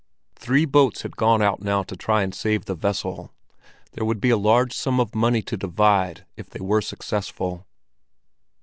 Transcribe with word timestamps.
Three 0.33 0.65
boats 0.65 1.03
had 1.03 1.15
gone 1.15 1.43
out 1.43 1.61
now 1.61 1.83
to 1.83 1.95
try 1.95 2.23
and 2.23 2.33
save 2.33 2.65
the 2.65 2.73
vessel; 2.73 3.31
there 3.91 4.03
would 4.03 4.19
be 4.19 4.31
a 4.31 4.35
large 4.35 4.73
sum 4.73 4.99
of 4.99 5.13
money 5.13 5.43
to 5.43 5.55
divide 5.55 6.25
if 6.35 6.49
they 6.49 6.59
were 6.61 6.81
successful. 6.81 7.67